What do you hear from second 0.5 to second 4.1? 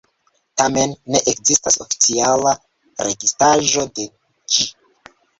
Tamen ne ekzistas oficiala registraĵo de